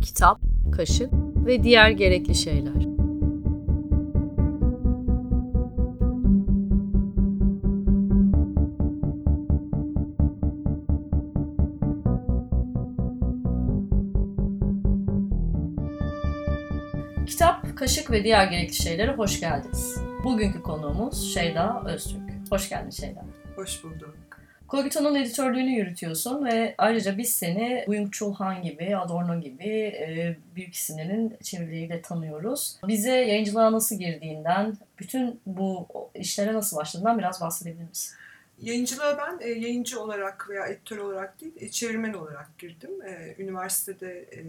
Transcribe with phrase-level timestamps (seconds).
[0.00, 0.40] Kitap,
[0.72, 1.10] kaşık
[1.46, 2.95] ve diğer gerekli şeyler.
[18.06, 19.96] Kaşık ve diğer gerekli şeylere hoş geldiniz.
[20.24, 22.20] Bugünkü konuğumuz Şeyda Öztürk.
[22.50, 23.24] Hoş geldin Şeyda.
[23.56, 24.16] Hoş bulduk.
[24.68, 30.74] Kogito'nun editörlüğünü yürütüyorsun ve ayrıca biz seni Byung Chul Han gibi, Adorno gibi e, büyük
[30.74, 32.76] isimlerin çevirileriyle tanıyoruz.
[32.88, 38.14] Bize yayıncılığa nasıl girdiğinden, bütün bu işlere nasıl başladığından biraz bahsedebilir misin?
[38.62, 42.90] Yayıncılığa ben e, yayıncı olarak veya editör olarak değil, e, çevirmen olarak girdim.
[43.02, 44.40] E, üniversitede e,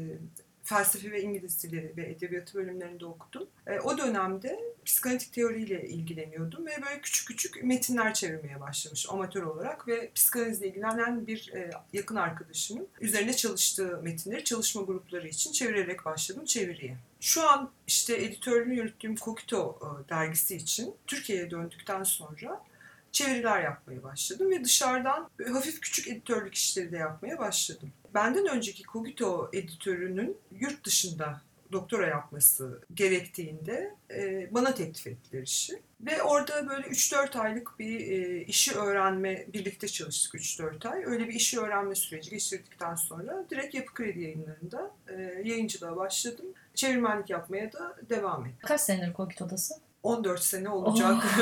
[0.68, 3.48] felsefe ve İngiliz dili ve edebiyatı bölümlerinde okudum.
[3.68, 9.88] E, o dönemde psikanalitik teoriyle ilgileniyordum ve böyle küçük küçük metinler çevirmeye başlamış amatör olarak
[9.88, 16.46] ve psikanalizle ilgilenen bir e, yakın arkadaşımın üzerine çalıştığı metinleri çalışma grupları için çevirerek başladım
[16.46, 16.98] çeviriye.
[17.20, 22.64] Şu an işte editörlüğünü yürüttüğüm Kokito e, dergisi için Türkiye'ye döndükten sonra
[23.12, 27.92] çeviriler yapmaya başladım ve dışarıdan hafif küçük editörlük işleri de yapmaya başladım.
[28.18, 35.82] Benden önceki Cogito editörünün yurt dışında doktora yapması gerektiğinde e, bana teklif ettiler işi.
[36.02, 41.04] Ve orada böyle 3-4 aylık bir e, işi öğrenme, birlikte çalıştık 3-4 ay.
[41.06, 46.46] Öyle bir işi öğrenme süreci geçirdikten sonra direkt Yapı Kredi yayınlarında e, yayıncılığa başladım.
[46.76, 48.68] Çevirmenlik yapmaya da devam ettim.
[48.68, 49.78] Kaç senedir Kogito'dasın?
[50.04, 51.24] 14 sene olacak.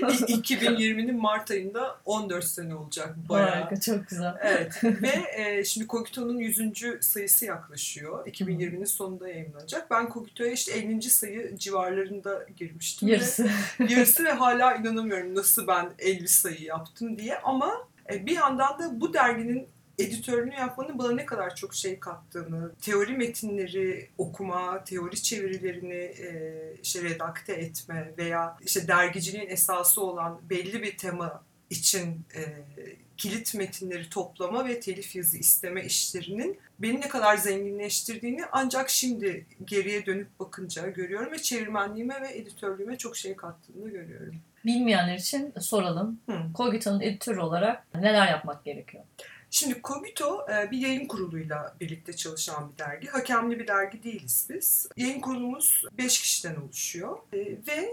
[0.00, 3.50] 2020'nin Mart ayında 14 sene olacak bayağı.
[3.50, 4.34] Harika, çok güzel.
[4.42, 6.72] Evet ve e, şimdi Kogito'nun 100.
[7.00, 8.26] sayısı yaklaşıyor.
[8.26, 9.90] 2020'nin sonunda yayınlanacak.
[9.90, 11.02] Ben Kogito'ya işte 50.
[11.02, 13.08] sayı civarlarında girmiştim.
[13.08, 13.44] Yarısı.
[13.44, 13.50] Ve,
[13.92, 17.38] yarısı ve hala inanamıyorum nasıl ben 50 sayı yaptım diye.
[17.38, 17.72] Ama
[18.12, 19.68] e, bir yandan da bu derginin
[20.02, 27.02] editörlüğünü yapmanın bana ne kadar çok şey kattığını, teori metinleri okuma, teori çevirilerini e, işte
[27.02, 32.42] redakte etme veya işte dergiciliğin esası olan belli bir tema için e,
[33.16, 40.06] kilit metinleri toplama ve telif yazı isteme işlerinin beni ne kadar zenginleştirdiğini ancak şimdi geriye
[40.06, 44.36] dönüp bakınca görüyorum ve çevirmenliğime ve editörlüğüme çok şey kattığını görüyorum.
[44.64, 46.20] Bilmeyenler için soralım.
[46.30, 46.52] Hı.
[46.54, 49.04] Kogito'nun editörü olarak neler yapmak gerekiyor?
[49.50, 53.08] Şimdi Kogito bir yayın kuruluyla birlikte çalışan bir dergi.
[53.08, 54.88] Hakemli bir dergi değiliz biz.
[54.96, 57.18] Yayın kurulumuz 5 kişiden oluşuyor.
[57.68, 57.92] Ve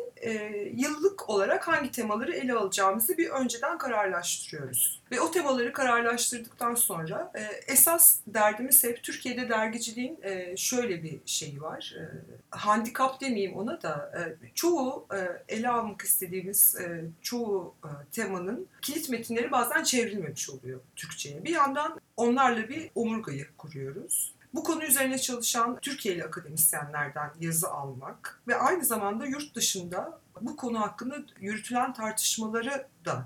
[0.76, 4.97] yıllık olarak hangi temaları ele alacağımızı bir önceden kararlaştırıyoruz.
[5.12, 7.32] Ve o temaları kararlaştırdıktan sonra
[7.68, 10.20] esas derdimiz hep Türkiye'de dergiciliğin
[10.56, 11.96] şöyle bir şeyi var.
[12.50, 14.12] Handikap demeyeyim ona da
[14.56, 15.08] çoğu
[15.48, 16.78] ele almak istediğimiz
[17.22, 17.76] çoğu
[18.12, 21.44] temanın kilit metinleri bazen çevrilmemiş oluyor Türkçe'ye.
[21.46, 24.34] Bir yandan onlarla bir omurgayı kuruyoruz.
[24.54, 30.82] Bu konu üzerine çalışan Türkiye'li akademisyenlerden yazı almak ve aynı zamanda yurt dışında bu konu
[30.82, 33.26] hakkında yürütülen tartışmaları da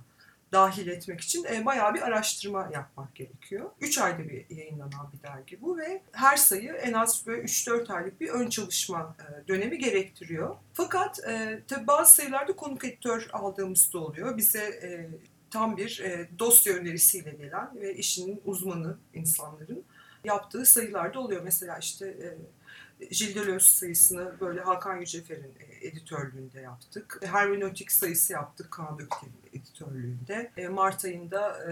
[0.51, 3.69] dahil etmek için e, bayağı bir araştırma yapmak gerekiyor.
[3.81, 8.22] 3 ayda bir yayınlanan bir dergi bu ve her sayı en az böyle 3-4 aylık
[8.22, 10.56] bir ön çalışma e, dönemi gerektiriyor.
[10.73, 14.38] Fakat e, tabi bazı sayılarda konuk editör aldığımız da oluyor.
[14.38, 15.09] Bize e,
[15.50, 19.83] tam bir e, dosya önerisiyle gelen ve işinin uzmanı insanların
[20.23, 21.41] yaptığı sayılar da oluyor.
[21.44, 22.38] Mesela işte e,
[23.09, 27.19] Deleuze sayısını böyle Hakan Yücefer'in e, editörlüğünde yaptık.
[27.23, 30.51] Hermenötik sayısı yaptık Kaan Ökten'in editörlüğünde.
[30.57, 31.72] E, Mart ayında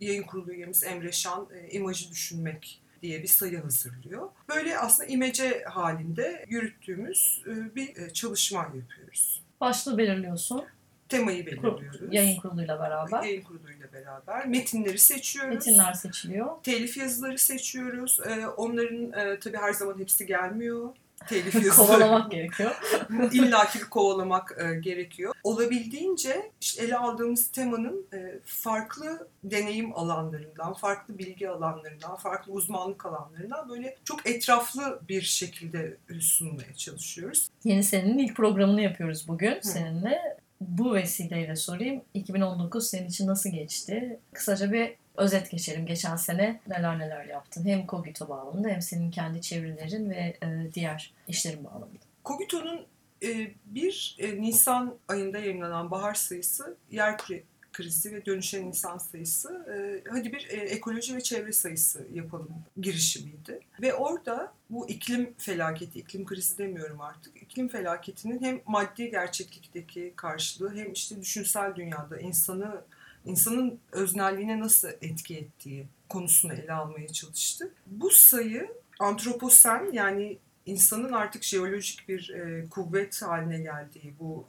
[0.00, 4.28] yayın kurulu üyemiz Emre Şan e, imajı düşünmek diye bir sayı hazırlıyor.
[4.48, 9.42] Böyle aslında imece halinde yürüttüğümüz e, bir e, çalışma yapıyoruz.
[9.60, 10.64] Başlığı belirliyorsun.
[11.08, 12.00] Temayı belirliyoruz.
[12.10, 13.22] Yayın kuruluyla beraber.
[13.22, 14.46] Yayın kuruluyla beraber.
[14.46, 15.54] Metinleri seçiyoruz.
[15.54, 16.62] Metinler seçiliyor.
[16.62, 18.20] Telif yazıları seçiyoruz.
[18.26, 20.88] Ee, onların e, tabii her zaman hepsi gelmiyor.
[21.28, 21.76] Telif yazıları.
[21.76, 22.70] kovalamak gerekiyor.
[23.32, 25.34] İlla ki kovalamak e, gerekiyor.
[25.44, 33.68] Olabildiğince işte ele aldığımız temanın e, farklı deneyim alanlarından, farklı bilgi alanlarından, farklı uzmanlık alanlarından
[33.68, 37.48] böyle çok etraflı bir şekilde sunmaya çalışıyoruz.
[37.64, 39.60] Yeni senenin ilk programını yapıyoruz bugün Hı.
[39.62, 42.02] seninle bu vesileyle sorayım.
[42.14, 44.20] 2019 senin için nasıl geçti?
[44.32, 45.86] Kısaca bir özet geçelim.
[45.86, 47.66] Geçen sene neler neler yaptın?
[47.66, 51.98] Hem Kogito bağlamında hem senin kendi çevirilerin ve e, diğer işlerin bağlamında.
[52.24, 52.86] Kogito'nun
[53.22, 59.66] e, bir e, Nisan ayında yayınlanan bahar sayısı yer küre krizi ve dönüşen insan sayısı.
[59.72, 63.60] E, hadi bir e, ekoloji ve çevre sayısı yapalım girişimiydi.
[63.82, 67.42] Ve orada bu iklim felaketi, iklim krizi demiyorum artık.
[67.42, 72.82] İklim felaketinin hem maddi gerçeklikteki karşılığı hem işte düşünsel dünyada insanı
[73.24, 77.72] insanın öznelliğine nasıl etki ettiği konusunu ele almaya çalıştı.
[77.86, 78.68] Bu sayı
[78.98, 84.46] antroposen yani insanın artık jeolojik bir e, kuvvet haline geldiği bu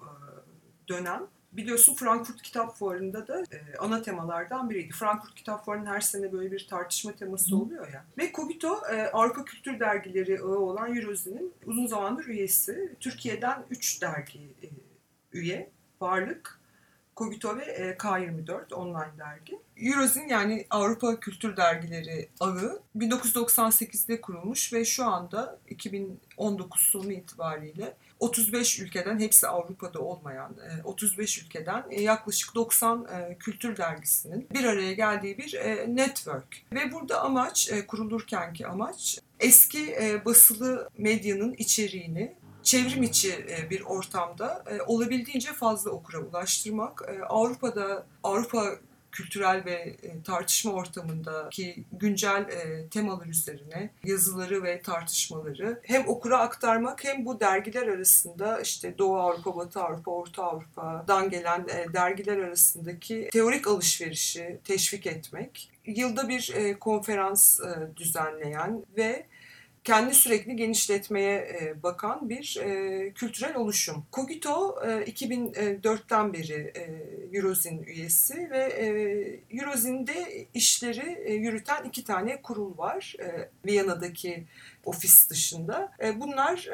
[0.87, 4.93] dönem Biliyorsun Frankfurt Kitap Fuarı'nda da e, ana temalardan biriydi.
[4.93, 8.05] Frankfurt Kitap Fuarı'nın her sene böyle bir tartışma teması oluyor ya.
[8.17, 12.95] Ve Kogito e, Avrupa Kültür Dergileri ağı olan Eurozine'in uzun zamandır üyesi.
[12.99, 14.67] Türkiye'den 3 dergi e,
[15.33, 15.69] üye.
[16.01, 16.59] Varlık,
[17.19, 19.59] Kogito ve e, K24 online dergi.
[19.77, 28.79] Eurozine yani Avrupa Kültür Dergileri ağı 1998'de kurulmuş ve şu anda 2019 sonu itibariyle 35
[28.79, 33.07] ülkeden hepsi Avrupa'da olmayan 35 e, ülkeden e, yaklaşık 90
[33.39, 36.63] kültür dergisinin bir araya geldiği bir network.
[36.73, 39.95] Ve burada amaç kurulurkenki amaç eski
[40.25, 47.09] basılı medyanın içeriğini çevrim içi bir ortamda olabildiğince fazla okura ulaştırmak.
[47.29, 48.75] Avrupa'da Avrupa
[49.11, 57.03] kültürel ve e, tartışma ortamındaki güncel e, temalar üzerine yazıları ve tartışmaları hem okura aktarmak
[57.03, 63.29] hem bu dergiler arasında işte Doğu Avrupa, Batı Avrupa, Orta Avrupa'dan gelen e, dergiler arasındaki
[63.31, 65.71] teorik alışverişi teşvik etmek.
[65.85, 67.59] Yılda bir konferans
[67.97, 69.25] düzenleyen ve
[69.89, 74.05] kendi sürekli genişletmeye e, bakan bir e, kültürel oluşum.
[74.13, 76.83] Cogito e, 2004'ten beri e,
[77.37, 78.63] Eurozin üyesi ve
[79.51, 83.15] Eurozin'de işleri yürüten iki tane kurul var.
[83.65, 84.43] Viyana'daki
[84.85, 85.91] ofis dışında.
[86.15, 86.69] Bunlar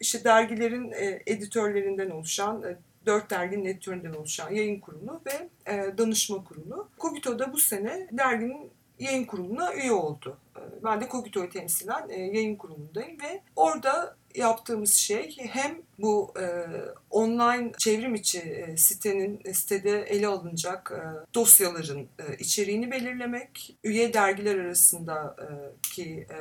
[0.00, 0.92] işte dergilerin
[1.26, 2.64] editörlerinden oluşan
[3.06, 5.48] dört derginin editöründen oluşan yayın kurulu ve
[5.98, 6.88] danışma kurulu.
[7.00, 10.38] Cogito da bu sene derginin yayın kuruluna üye oldu.
[10.56, 16.46] Ee, ben de Kogito'yu temsilen e, yayın kurulundayım ve orada yaptığımız şey hem bu e,
[17.10, 24.58] online çevrim içi e, sitenin sitede ele alınacak e, dosyaların e, içeriğini belirlemek, üye dergiler
[24.58, 25.46] arasında e,
[25.82, 26.38] ki e,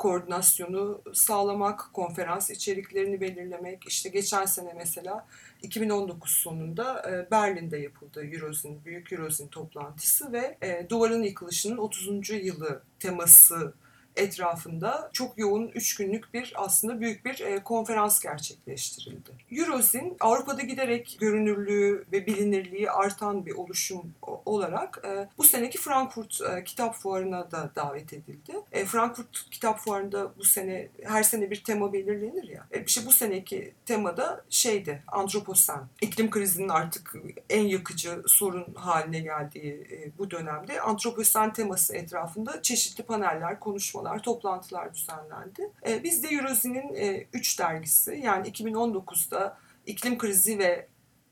[0.00, 3.88] koordinasyonu sağlamak, konferans içeriklerini belirlemek.
[3.88, 5.26] İşte geçen sene mesela
[5.62, 12.30] 2019 sonunda e, Berlin'de yapıldı Eurozin, Büyük Eurozin toplantısı ve e, duvarın yıkılışının 30.
[12.30, 13.74] yılı teması
[14.20, 19.30] etrafında çok yoğun 3 günlük bir aslında büyük bir e, konferans gerçekleştirildi.
[19.52, 24.14] Eurozin Avrupa'da giderek görünürlüğü ve bilinirliği artan bir oluşum
[24.46, 28.52] olarak e, bu seneki Frankfurt e, Kitap Fuarı'na da davet edildi.
[28.86, 32.66] Frankfurt Kitap Fuarı'nda bu sene her sene bir tema belirlenir ya.
[32.70, 35.80] E, işte bu seneki temada şeydi antroposen.
[36.00, 37.14] İklim krizinin artık
[37.50, 39.86] en yakıcı sorun haline geldiği
[40.18, 45.70] bu dönemde antroposen teması etrafında çeşitli paneller, konuşmalar konuşmalar, toplantılar düzenlendi.
[45.86, 50.88] E, biz de Eurozine'in 3 e, dergisi yani 2019'da iklim krizi ve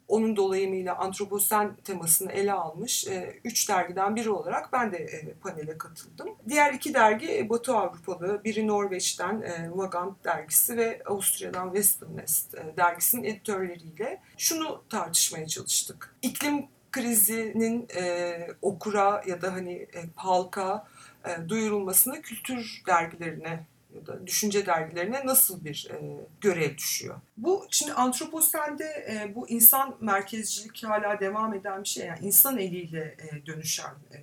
[0.08, 5.78] onun dolayımıyla antroposen temasını ele almış e, üç dergiden biri olarak ben de e, panele
[5.78, 6.28] katıldım.
[6.48, 12.76] Diğer iki dergi e, Batı Avrupalı, biri Norveç'ten e, Vagant dergisi ve Avusturya'dan Westernest e,
[12.76, 16.14] dergisinin editörleriyle şunu tartışmaya çalıştık.
[16.22, 18.32] İklim krizinin e,
[18.62, 20.86] okura ya da hani e, halka
[21.28, 27.20] e, duyurulmasına kültür dergilerine ya da düşünce dergilerine nasıl bir e, görev düşüyor?
[27.36, 32.06] Bu şimdi antroposende e, bu insan merkezcilik hala devam eden bir şey.
[32.06, 34.18] Yani insan eliyle e, dönüşen e,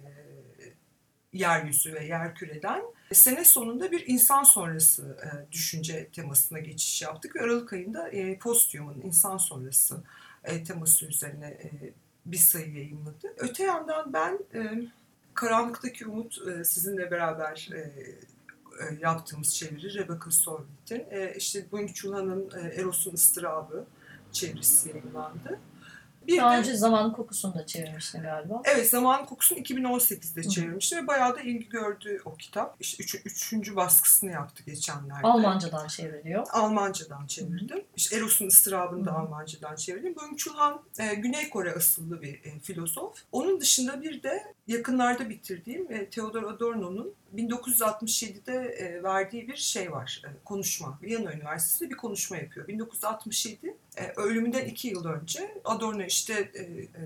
[1.34, 2.82] yeryüzü ve yerküreden
[3.14, 7.36] sene sonunda bir insan sonrası e, düşünce temasına geçiş yaptık.
[7.36, 10.04] Aralık ayında e, Postyum'un insan sonrası
[10.44, 11.70] e, teması üzerine e,
[12.26, 13.34] bir sayı yayınladı.
[13.38, 14.62] Öte yandan ben e,
[15.36, 21.06] Karanlıktaki Umut e, sizinle beraber e, e, yaptığımız çeviri Rebecca Solvit'in.
[21.36, 23.86] İşte Buyung Chulhan'ın Eros'un ıstırabı
[24.32, 25.60] çevirisi yayınlandı.
[26.28, 28.62] Bir Daha de, önce Zaman Kokusu'nu da çevirmiştin galiba.
[28.66, 32.76] Evet Zaman Kokusu'nu 2018'de çevirmişti ve bayağı da ilgi gördü o kitap.
[32.80, 35.28] İşte üç, üçüncü baskısını yaptı geçenlerde.
[35.28, 36.48] Almancadan çevriliyor.
[36.52, 37.78] Almancadan çevirdim.
[37.78, 37.84] Hı.
[37.96, 40.16] İşte Eros'un ıstırabını da Almancadan çevirdim.
[40.16, 43.18] Buyung Chulhan e, Güney Kore asıllı bir e, filozof.
[43.32, 50.22] Onun dışında bir de yakınlarda bitirdiğim e, Theodor Adorno'nun 1967'de e, verdiği bir şey var,
[50.26, 51.00] e, konuşma.
[51.02, 52.68] Viyana Üniversitesi'nde bir konuşma yapıyor.
[52.68, 53.75] 1967, e,
[54.16, 56.52] ölümünden iki yıl önce Adorno işte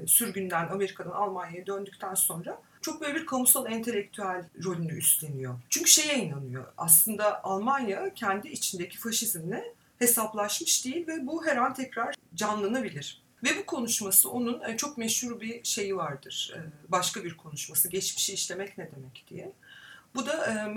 [0.08, 5.56] sürgünden, Amerika'dan Almanya'ya döndükten sonra çok böyle bir kamusal entelektüel rolünü üstleniyor.
[5.70, 6.66] Çünkü şeye inanıyor.
[6.78, 13.22] Aslında Almanya kendi içindeki faşizmle hesaplaşmış değil ve bu her an tekrar canlanabilir.
[13.44, 16.54] Ve bu konuşması onun e, çok meşhur bir şeyi vardır.
[16.56, 16.60] E,
[16.92, 17.90] başka bir konuşması.
[17.90, 19.52] Geçmişi işlemek ne demek diye.
[20.16, 20.68] Bu da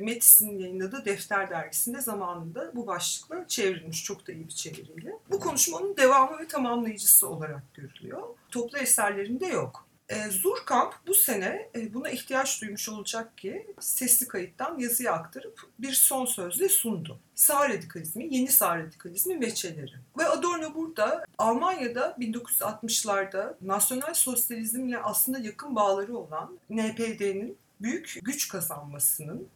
[0.00, 4.04] Metis'in yayınladığı Defter dergisinde zamanında bu başlıkla çevrilmiş.
[4.04, 5.12] Çok da iyi bir çeviriyle.
[5.30, 8.22] Bu konuşmanın devamı ve tamamlayıcısı olarak görülüyor.
[8.50, 9.86] Toplu eserlerinde yok.
[10.30, 16.68] Zurkamp bu sene buna ihtiyaç duymuş olacak ki sesli kayıttan yazıya aktarıp bir son sözle
[16.68, 17.18] sundu.
[17.34, 19.92] Sağ radikalizmi, yeni sağ radikalizmi veçeleri.
[20.18, 29.48] Ve Adorno burada Almanya'da 1960'larda nasyonel sosyalizmle aslında yakın bağları olan NPD'nin büyük güç kazanmasının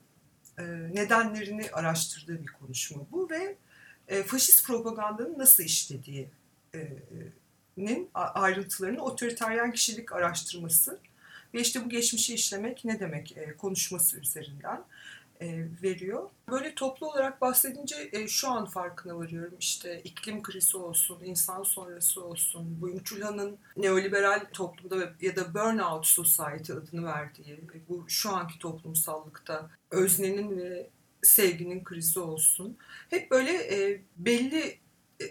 [0.58, 0.62] e,
[0.94, 3.56] nedenlerini araştırdığı bir konuşma bu ve
[4.08, 6.30] e, faşist propagandanın nasıl işlediğinin
[8.14, 10.98] ayrıntılarını otoriteryen kişilik araştırması
[11.54, 14.76] ve işte bu geçmişi işlemek ne demek e, konuşması üzerinden.
[14.76, 15.19] e,
[15.82, 16.30] veriyor.
[16.50, 19.54] Böyle toplu olarak bahsedince e, şu an farkına varıyorum.
[19.60, 26.72] İşte iklim krizi olsun, insan sonrası olsun, bu Çulhan'ın neoliberal toplumda ya da burnout society
[26.72, 30.90] adını verdiği e, bu şu anki toplumsallıkta öznenin ve
[31.22, 32.76] sevginin krizi olsun.
[33.10, 34.78] Hep böyle belli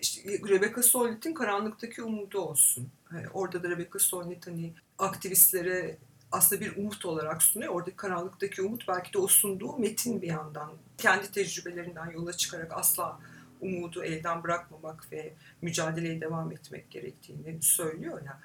[0.01, 2.89] işte Rebecca Solnit'in karanlıktaki umudu olsun.
[3.33, 5.97] orada da Rebecca Solnit hani aktivistlere
[6.31, 7.73] aslında bir umut olarak sunuyor.
[7.73, 10.71] Oradaki karanlıktaki umut belki de o sunduğu metin bir yandan.
[10.97, 13.19] Kendi tecrübelerinden yola çıkarak asla
[13.61, 18.39] umudu elden bırakmamak ve mücadeleye devam etmek gerektiğini söylüyor ya.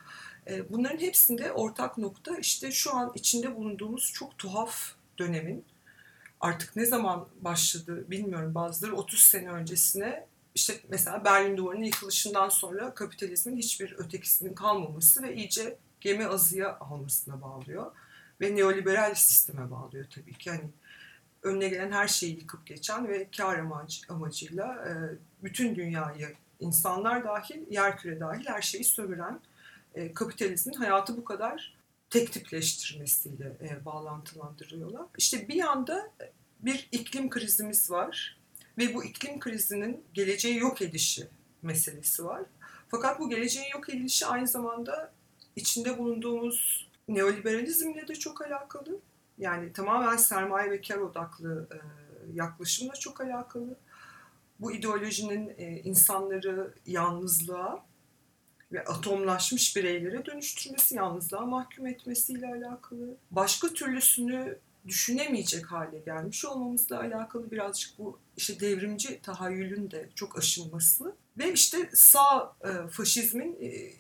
[0.46, 5.64] E, bunların hepsinde ortak nokta işte şu an içinde bulunduğumuz çok tuhaf dönemin
[6.40, 12.94] artık ne zaman başladı bilmiyorum bazıları 30 sene öncesine işte mesela Berlin Duvarı'nın yıkılışından sonra
[12.94, 17.92] kapitalizmin hiçbir ötekisinin kalmaması ve iyice gemi azıya almasına bağlıyor.
[18.40, 20.48] Ve neoliberal sisteme bağlıyor tabii ki.
[20.48, 20.70] Yani
[21.42, 24.92] önüne gelen her şeyi yıkıp geçen ve kar amacı, amacıyla e,
[25.44, 29.40] bütün dünyayı, insanlar dahil, yerküre dahil her şeyi sömüren
[29.94, 31.74] e, kapitalizmin hayatı bu kadar
[32.10, 35.06] tek tipleştirmesiyle e, bağlantılandırıyorlar.
[35.18, 36.10] İşte bir yanda
[36.60, 38.38] bir iklim krizimiz var
[38.78, 41.26] ve bu iklim krizinin geleceği yok edişi
[41.62, 42.42] meselesi var.
[42.88, 45.12] Fakat bu geleceğin yok edilişi aynı zamanda
[45.56, 49.00] içinde bulunduğumuz neoliberalizmle de çok alakalı.
[49.38, 51.78] Yani tamamen sermaye ve kar odaklı e,
[52.34, 53.76] yaklaşımla çok alakalı.
[54.60, 57.84] Bu ideolojinin e, insanları yalnızlığa
[58.72, 63.16] ve atomlaşmış bireylere dönüştürmesi, yalnızlığa mahkum etmesiyle alakalı.
[63.30, 71.16] Başka türlüsünü düşünemeyecek hale gelmiş olmamızla alakalı birazcık bu işte devrimci tahayyülün de çok aşınması
[71.38, 73.92] ve işte sağ e, faşizmin e,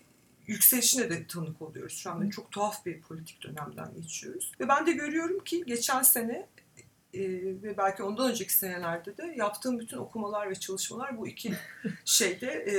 [0.46, 1.98] yükselişine de tanık oluyoruz.
[1.98, 4.52] Şu anda çok tuhaf bir politik dönemden geçiyoruz.
[4.60, 6.46] Ve ben de görüyorum ki geçen sene
[7.14, 7.22] e,
[7.62, 11.52] ve belki ondan önceki senelerde de yaptığım bütün okumalar ve çalışmalar bu iki
[12.04, 12.74] şeyde e,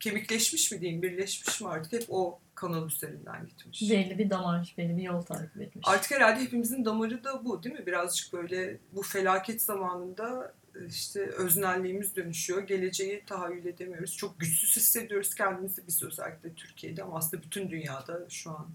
[0.00, 3.90] kemikleşmiş mi diyeyim, birleşmiş mi artık hep o kanal üzerinden gitmiş.
[3.90, 5.88] Belli bir damar, belli bir yol takip etmiş.
[5.88, 7.86] Artık herhalde hepimizin damarı da bu değil mi?
[7.86, 10.54] Birazcık böyle bu felaket zamanında
[10.88, 12.62] işte öznelliğimiz dönüşüyor.
[12.62, 14.16] Geleceği tahayyül edemiyoruz.
[14.16, 18.70] Çok güçsüz hissediyoruz kendimizi biz özellikle Türkiye'de ama aslında bütün dünyada şu an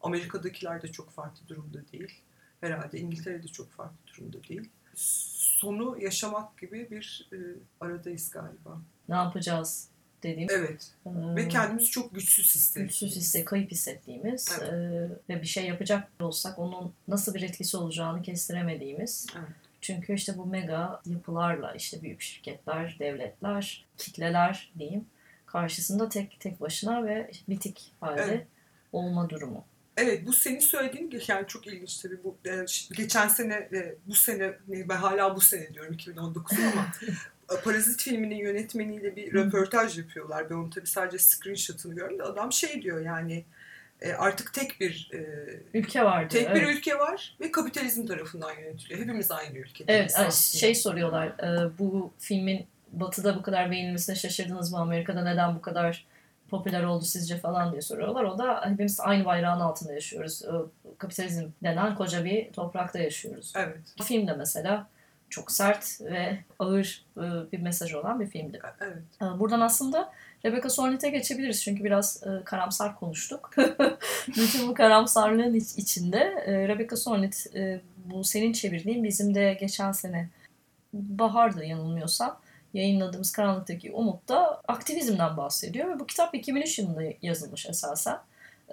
[0.00, 2.20] Amerika'dakiler de çok farklı durumda değil.
[2.60, 4.68] Herhalde İngiltere'de çok farklı durumda değil.
[4.94, 7.36] Sonu yaşamak gibi bir e,
[7.80, 8.80] aradayız galiba.
[9.08, 9.88] Ne yapacağız
[10.22, 10.48] dediğim.
[10.50, 10.90] Evet.
[11.06, 13.00] Ee, ve kendimizi çok güçsüz hissediyoruz.
[13.00, 14.72] Güçsüz hisse, kayıp hissettiğimiz evet.
[14.72, 19.26] e, ve bir şey yapacak olsak onun nasıl bir etkisi olacağını kestiremediğimiz.
[19.36, 25.06] Evet çünkü işte bu mega yapılarla işte büyük şirketler, devletler, kitleler diyeyim
[25.46, 28.46] karşısında tek tek başına ve bitik halde evet.
[28.92, 29.64] olma durumu.
[29.96, 32.64] Evet bu senin söylediğin yani çok ilginç tabii bu e,
[32.96, 36.86] geçen sene e, bu sene ben hala bu sene diyorum 2019 ama
[37.64, 40.50] Parazit filminin yönetmeniyle bir röportaj yapıyorlar.
[40.50, 43.44] Ben onu tabii sadece screenshot'ını gördüm de adam şey diyor yani
[44.02, 45.18] e, artık tek bir e,
[45.74, 46.28] ülke var.
[46.28, 46.56] Tek evet.
[46.56, 49.00] bir ülke var ve kapitalizm tarafından yönetiliyor.
[49.00, 49.92] Hepimiz aynı ülkede.
[49.92, 51.26] Evet, yani şey soruyorlar.
[51.26, 54.78] E, bu filmin Batı'da bu kadar beğenilmesine şaşırdınız mı?
[54.78, 56.06] Amerika'da neden bu kadar
[56.50, 58.24] popüler oldu sizce falan diye soruyorlar.
[58.24, 60.42] O da hepimiz aynı bayrağın altında yaşıyoruz.
[60.98, 63.52] Kapitalizm denen koca bir toprakta yaşıyoruz.
[63.56, 63.78] Evet.
[64.04, 64.86] Filmde mesela
[65.30, 67.04] çok sert ve ağır
[67.52, 68.60] bir mesaj olan bir filmdi.
[68.80, 69.38] Evet.
[69.40, 70.12] Buradan aslında
[70.44, 73.50] Rebecca Solnit'e geçebiliriz çünkü biraz e, karamsar konuştuk.
[74.28, 79.92] Bütün bu karamsarlığın iç, içinde e, Rebecca Solnit e, bu senin çevirdiğin bizim de geçen
[79.92, 80.28] sene
[80.92, 82.40] baharda yanılmıyorsam
[82.74, 88.18] yayınladığımız Karanlıktaki Umut'ta aktivizmden bahsediyor ve bu kitap 2003 yılında yazılmış esasen.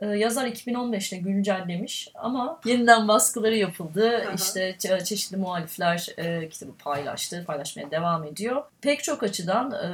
[0.02, 4.24] Ee, yazar 2015'te güncellemiş ama yeniden baskıları yapıldı.
[4.25, 4.34] Aha.
[4.34, 8.64] İşte çeşitli muhalifler e, kitabı paylaştı, paylaşmaya devam ediyor.
[8.82, 9.88] Pek çok açıdan e,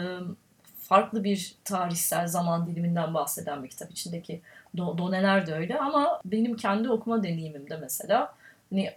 [0.80, 3.92] farklı bir tarihsel zaman diliminden bahseden bir kitap.
[3.92, 4.42] İçindeki
[4.76, 8.34] do- doneler de öyle ama benim kendi okuma deneyimimde mesela
[8.70, 8.92] hani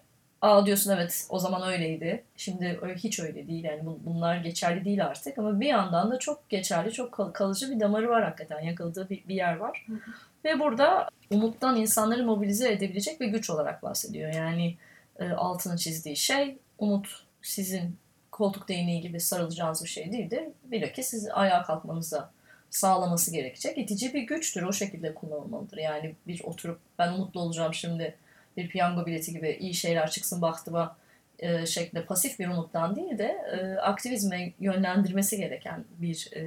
[0.44, 2.24] Aa diyorsun evet o zaman öyleydi.
[2.36, 3.64] Şimdi hiç öyle değil.
[3.64, 5.38] Yani bunlar geçerli değil artık.
[5.38, 8.60] Ama bir yandan da çok geçerli, çok kalıcı bir damarı var hakikaten.
[8.60, 9.86] Yakıldığı bir, bir yer var.
[9.86, 10.10] Hı hı.
[10.44, 14.32] Ve burada umuttan insanları mobilize edebilecek bir güç olarak bahsediyor.
[14.32, 14.76] Yani
[15.18, 17.96] e, altını çizdiği şey umut sizin
[18.30, 20.42] koltuk değneği gibi sarılacağınız bir şey değildir.
[20.64, 22.30] Bilakis siz ayağa kalkmanıza
[22.70, 23.78] sağlaması gerekecek.
[23.78, 24.62] İtici bir güçtür.
[24.62, 25.76] O şekilde kullanılmalıdır.
[25.76, 28.14] Yani bir oturup ben mutlu olacağım şimdi
[28.56, 30.96] bir piyango bileti gibi iyi şeyler çıksın baktıma
[31.38, 36.42] e, şeklinde pasif bir umuttan değil de e, aktivizme yönlendirmesi gereken bir, e,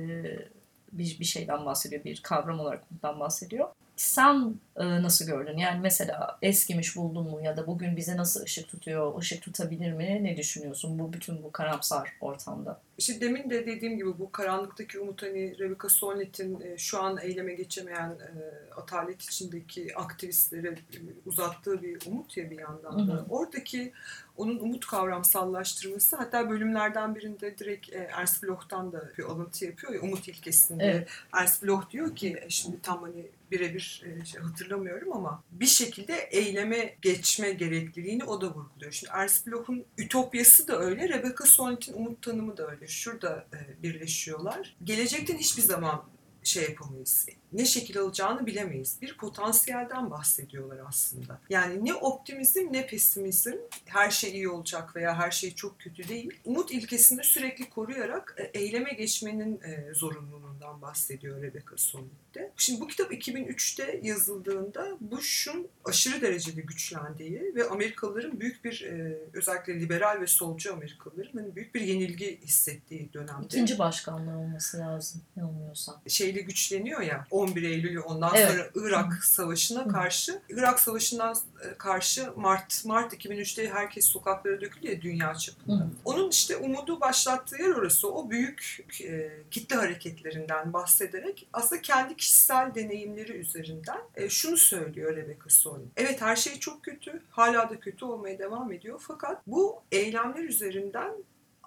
[0.92, 5.58] bir bir şeyden bahsediyor, bir kavram olarak bundan bahsediyor sen e, nasıl gördün?
[5.58, 10.20] Yani mesela eskimiş buldun mu ya da bugün bize nasıl ışık tutuyor, ışık tutabilir mi?
[10.24, 12.82] Ne düşünüyorsun bu bütün bu karamsar ortamda?
[12.98, 17.54] İşte demin de dediğim gibi bu karanlıktaki umut hani Rebecca Solnit'in e, şu an eyleme
[17.54, 18.32] geçemeyen e,
[18.76, 23.14] atalet içindeki aktivistlere e, uzattığı bir umut ya bir yandan da.
[23.14, 23.26] Hı hı.
[23.30, 23.94] Oradaki
[24.38, 30.02] onun umut kavramsallaştırması hatta bölümlerden birinde direkt e, Ernst Bloch'tan da bir alıntı yapıyor ya
[30.02, 30.84] umut ilkesinde.
[30.84, 31.10] Evet.
[31.34, 36.16] Ernst Bloch diyor ki e, şimdi tam hani birebir e, şey hatırlamıyorum ama bir şekilde
[36.16, 38.92] eyleme geçme gerekliliğini o da vurguluyor.
[38.92, 42.88] Şimdi Ernst Bloch'un ütopyası da öyle, Rebecca Solnit'in umut tanımı da öyle.
[42.88, 44.76] Şurada e, birleşiyorlar.
[44.84, 46.04] Gelecekten hiçbir zaman
[46.44, 47.26] şey yapamayız.
[47.54, 48.98] Ne şekil alacağını bilemeyiz.
[49.02, 51.40] Bir potansiyelden bahsediyorlar aslında.
[51.50, 53.54] Yani ne optimizm ne pesimizm
[53.86, 56.30] her şey iyi olacak veya her şey çok kötü değil.
[56.46, 62.52] Umut ilkesini sürekli koruyarak e, eyleme geçmenin e, zorunluluğundan bahsediyor Rebecca Solnit'te.
[62.58, 69.80] Şimdi bu kitap 2003'te yazıldığında Bush'un aşırı derecede güçlendiği ve Amerikalıların büyük bir e, özellikle
[69.80, 73.46] liberal ve solcu Amerikalıların hani büyük bir yenilgi hissettiği dönemde.
[73.46, 76.02] İkinci başkanlığı olması lazım yanılmıyorsam.
[76.08, 78.52] Şeyle güçleniyor ya 11 Eylül ondan evet.
[78.52, 79.24] sonra Irak.
[79.24, 85.84] Savaşı'na karşı Irak Savaşı'ndan e, karşı Mart Mart 2003'te herkes sokaklara döküldü ya dünya çapında.
[85.84, 85.90] Hı.
[86.06, 88.12] Onun işte umudu başlattığı yer orası.
[88.12, 95.50] O büyük e, kitle hareketlerinden bahsederek aslında kendi kişisel deneyimleri üzerinden e, şunu söylüyor Rebecca
[95.50, 95.88] Solnit.
[95.98, 97.22] Evet her şey çok kötü.
[97.30, 99.02] Hala da kötü olmaya devam ediyor.
[99.08, 101.12] Fakat bu eylemler üzerinden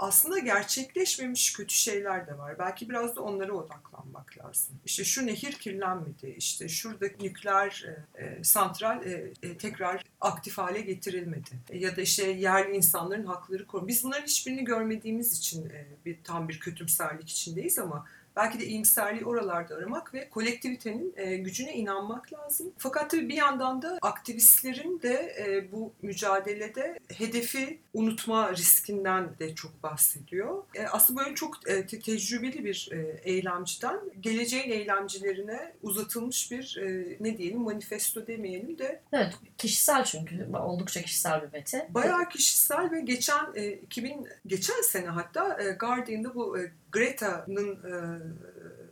[0.01, 2.59] aslında gerçekleşmemiş kötü şeyler de var.
[2.59, 4.77] Belki biraz da onlara odaklanmak lazım.
[4.85, 10.81] İşte şu nehir kirlenmedi, işte şurada nükleer e, e, santral e, e, tekrar aktif hale
[10.81, 11.51] getirilmedi.
[11.71, 13.89] E, ya da işte yerli insanların hakları korun.
[13.89, 19.25] Biz bunların hiçbirini görmediğimiz için e, bir tam bir kötümserlik içindeyiz ama Belki de iyimserliği
[19.25, 22.73] oralarda aramak ve kolektivitenin e, gücüne inanmak lazım.
[22.79, 29.83] Fakat tabii bir yandan da aktivistlerin de e, bu mücadelede hedefi unutma riskinden de çok
[29.83, 30.63] bahsediyor.
[30.75, 37.17] E, aslında böyle çok e, te- tecrübeli bir e, eylemciden geleceğin eylemcilerine uzatılmış bir e,
[37.21, 39.01] ne diyelim manifesto demeyelim de.
[39.13, 41.83] Evet kişisel çünkü oldukça kişisel bir metin.
[41.89, 48.21] Bayağı kişisel ve geçen e, 2000 geçen sene hatta e, Guardian'da bu e, Greta'nın e,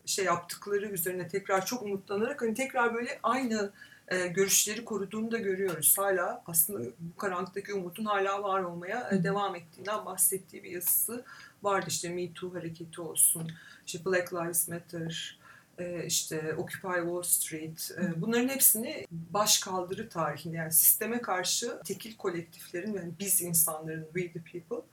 [0.07, 3.73] şey yaptıkları üzerine tekrar çok umutlanarak hani tekrar böyle aynı
[4.09, 5.99] e, görüşleri koruduğunu da görüyoruz.
[5.99, 11.25] Hala aslında bu karanlıktaki umutun hala var olmaya e, devam ettiğinden bahsettiği bir yazısı
[11.63, 11.87] vardı.
[11.89, 13.51] İşte Me Too hareketi olsun,
[13.87, 15.39] işte Black Lives Matter,
[15.79, 22.17] e, işte Occupy Wall Street e, bunların hepsini baş kaldırı tarihinde yani sisteme karşı tekil
[22.17, 24.87] kolektiflerin yani biz insanların, we the people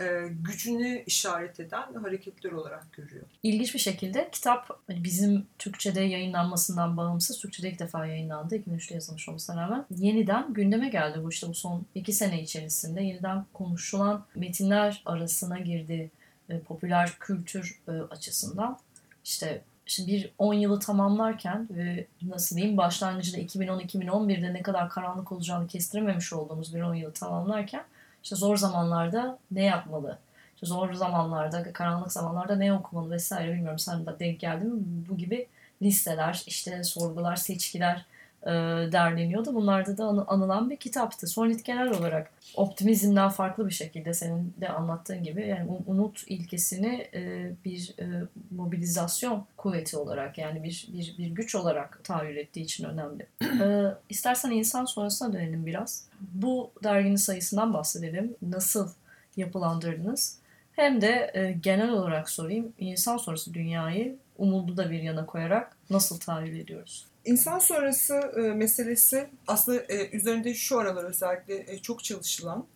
[0.00, 3.24] e, gücünü işaret eden hareketler olarak görüyor.
[3.42, 8.56] İlginç bir şekilde kitap hani bizim Türkçe'de yayınlanmasından bağımsız, Türkçe'de ilk defa yayınlandı.
[8.56, 13.44] 2003'te yazılmış olmasına rağmen yeniden gündeme geldi bu işte bu son iki sene içerisinde yeniden
[13.52, 16.10] konuşulan metinler arasına girdi
[16.48, 18.78] e, popüler kültür e, açısından.
[19.24, 25.68] İşte işte bir 10 yılı tamamlarken ve nasıl diyeyim başlangıcında 2010-2011'de ne kadar karanlık olacağını
[25.68, 27.84] kestirememiş olduğumuz bir 10 yılı tamamlarken
[28.24, 30.18] işte zor zamanlarda ne yapmalı?
[30.54, 34.82] İşte zor zamanlarda, karanlık zamanlarda ne okumalı vesaire bilmiyorum sen de denk geldin mi?
[35.08, 35.48] Bu gibi
[35.82, 38.04] listeler, işte sorgular, seçkiler
[38.46, 38.50] e,
[38.92, 39.54] derleniyordu.
[39.54, 41.26] Bunlarda da anılan bir kitaptı.
[41.26, 47.52] Sonit genel olarak optimizmden farklı bir şekilde senin de anlattığın gibi yani umut ilkesini e,
[47.64, 53.26] bir e, mobilizasyon kuvveti olarak yani bir, bir, bir güç olarak tahayyül ettiği için önemli.
[53.62, 56.04] e, istersen insan sonrasına dönelim biraz.
[56.20, 58.34] Bu derginin sayısından bahsedelim.
[58.42, 58.88] Nasıl
[59.36, 60.38] yapılandırdınız?
[60.72, 66.20] Hem de e, genel olarak sorayım insan sonrası dünyayı umudu da bir yana koyarak nasıl
[66.20, 67.06] tahayyül ediyoruz?
[67.24, 72.66] İnsan sonrası e, meselesi aslında e, üzerinde şu aralar özellikle e, çok çalışılan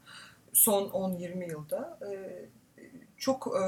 [0.52, 2.10] son 10-20 yılda e,
[3.18, 3.62] çok e,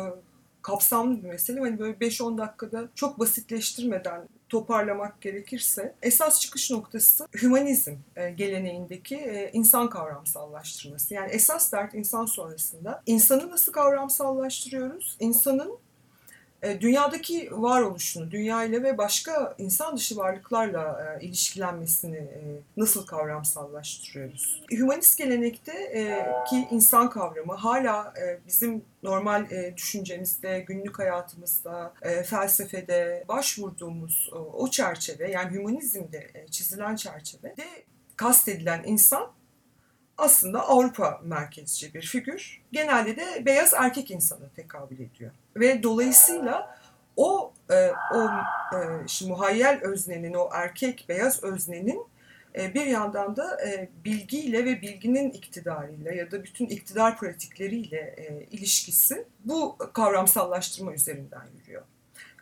[0.62, 1.60] kapsamlı bir mesele.
[1.60, 9.50] Hani böyle 5-10 dakikada çok basitleştirmeden toparlamak gerekirse esas çıkış noktası hümanizm e, geleneğindeki e,
[9.52, 11.14] insan kavramsallaştırması.
[11.14, 15.16] Yani esas dert insan sonrasında insanı nasıl kavramsallaştırıyoruz?
[15.20, 15.78] İnsanın
[16.80, 22.40] dünyadaki varoluşunu, dünya ile ve başka insan dışı varlıklarla e, ilişkilenmesini e,
[22.76, 24.62] nasıl kavramsallaştırıyoruz?
[24.70, 32.22] Hümanist gelenekte e, ki insan kavramı hala e, bizim normal e, düşüncemizde, günlük hayatımızda, e,
[32.22, 37.66] felsefede başvurduğumuz o, çerçeve, yani hümanizmde e, çizilen çerçevede
[38.16, 39.30] kastedilen insan
[40.20, 42.62] aslında Avrupa merkezci bir figür.
[42.72, 45.30] Genelde de beyaz erkek insanı tekabül ediyor.
[45.56, 46.76] Ve dolayısıyla
[47.16, 48.28] o e, o
[48.76, 52.06] e, şimdi muhayyel öznenin, o erkek beyaz öznenin
[52.58, 58.46] e, bir yandan da e, bilgiyle ve bilginin iktidarıyla ya da bütün iktidar pratikleriyle e,
[58.50, 61.82] ilişkisi bu kavramsallaştırma üzerinden yürüyor.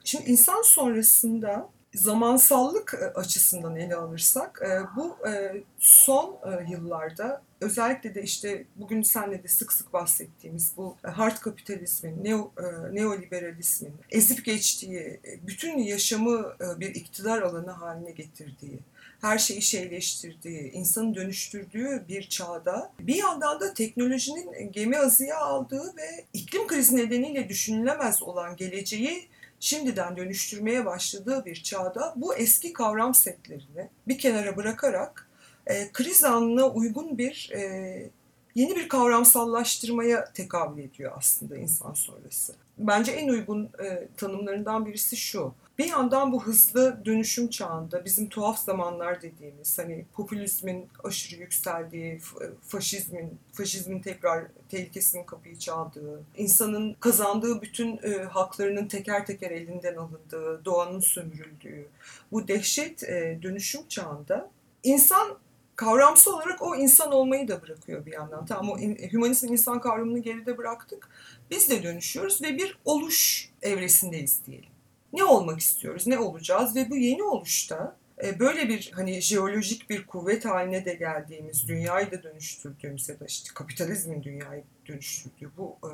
[0.05, 6.39] Şimdi insan sonrasında zamansallık e, açısından ele alırsak e, bu e, son
[6.69, 12.53] yıllarda özellikle de işte bugün senle de sık sık bahsettiğimiz bu hard kapitalizmin, neo,
[12.93, 18.79] neoliberalizmin ezip geçtiği, bütün yaşamı bir iktidar alanı haline getirdiği,
[19.21, 26.25] her şeyi şeyleştirdiği, insanı dönüştürdüğü bir çağda bir yandan da teknolojinin gemi azıya aldığı ve
[26.33, 29.29] iklim krizi nedeniyle düşünülemez olan geleceği
[29.61, 35.28] şimdiden dönüştürmeye başladığı bir çağda bu eski kavram setlerini bir kenara bırakarak
[35.69, 38.11] e, kriz anına uygun bir e,
[38.55, 42.55] yeni bir kavramsallaştırmaya tekabül ediyor aslında insan sonrası.
[42.79, 45.55] Bence en uygun e, tanımlarından birisi şu.
[45.79, 52.21] Bir yandan bu hızlı dönüşüm çağında bizim tuhaf zamanlar dediğimiz hani popülizmin aşırı yükseldiği, e,
[52.67, 60.65] faşizmin, faşizmin tekrar tehlikesinin kapıyı çaldığı, insanın kazandığı bütün e, haklarının teker teker elinden alındığı,
[60.65, 61.89] doğanın sömürüldüğü
[62.33, 64.51] bu dehşet e, dönüşüm çağında
[64.83, 65.39] insan
[65.79, 68.47] kavramsal olarak o insan olmayı da bırakıyor bir yandan.
[68.47, 71.09] Tamam o in, hümanizm insan kavramını geride bıraktık.
[71.51, 74.71] Biz de dönüşüyoruz ve bir oluş evresindeyiz diyelim
[75.13, 80.07] ne olmak istiyoruz, ne olacağız ve bu yeni oluşta e, böyle bir hani jeolojik bir
[80.07, 85.91] kuvvet haline de geldiğimiz, dünyayı da dönüştürdüğümüz ya da işte kapitalizmin dünyayı dönüştürdüğü bu e,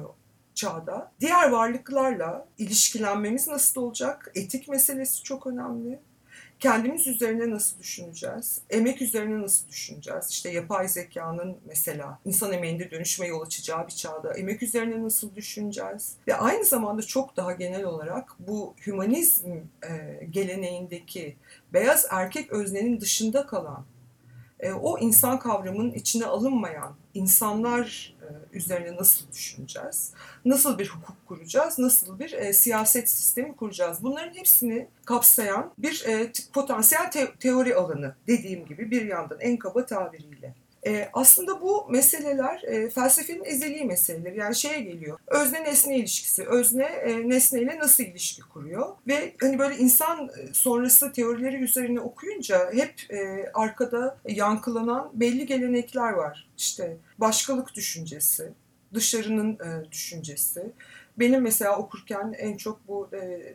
[0.54, 4.32] çağda diğer varlıklarla ilişkilenmemiz nasıl olacak?
[4.34, 6.00] Etik meselesi çok önemli
[6.60, 8.60] kendimiz üzerine nasıl düşüneceğiz?
[8.70, 10.30] Emek üzerine nasıl düşüneceğiz?
[10.30, 16.16] İşte yapay zekanın mesela insan emeğinde dönüşme yol açacağı bir çağda emek üzerine nasıl düşüneceğiz?
[16.28, 19.50] Ve aynı zamanda çok daha genel olarak bu hümanizm
[19.88, 21.36] e, geleneğindeki
[21.72, 23.84] beyaz erkek öznenin dışında kalan
[24.60, 28.13] e, o insan kavramının içine alınmayan insanlar
[28.52, 30.12] üzerine nasıl düşüneceğiz?
[30.44, 31.78] Nasıl bir hukuk kuracağız?
[31.78, 34.02] Nasıl bir e, siyaset sistemi kuracağız?
[34.02, 39.86] Bunların hepsini kapsayan bir e, potansiyel te- teori alanı dediğim gibi bir yandan en kaba
[39.86, 40.54] tabiriyle.
[40.86, 44.38] E, aslında bu meseleler e, felsefenin ezeli meseleleri.
[44.38, 45.18] Yani şeye geliyor.
[45.26, 46.44] Özne nesne ilişkisi.
[46.44, 48.88] Özne e, nesneyle nasıl ilişki kuruyor?
[49.06, 56.12] Ve hani böyle insan e, sonrası teorileri üzerine okuyunca hep e, arkada yankılanan belli gelenekler
[56.12, 56.48] var.
[56.58, 58.52] İşte başkalık düşüncesi,
[58.94, 60.72] dışarının e, düşüncesi.
[61.18, 63.54] Benim mesela okurken en çok bu e,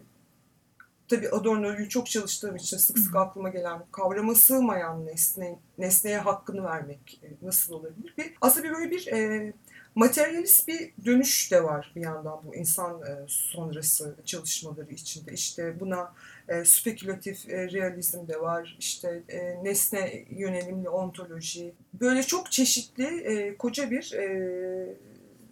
[1.10, 7.22] tabii Adorno'yu çok çalıştığım için sık sık aklıma gelen kavrama sığmayan nesne, nesneye hakkını vermek
[7.24, 8.14] e, nasıl olabilir?
[8.18, 9.54] Bir, aslında bir böyle bir e,
[9.96, 15.34] materyalist bir dönüş de var bir yandan bu insan e, sonrası çalışmaları içinde.
[15.34, 16.14] İşte buna
[16.48, 21.74] e, spekülatif e, realizm de var, işte e, nesne yönelimli ontoloji.
[21.94, 24.30] Böyle çok çeşitli e, koca bir e,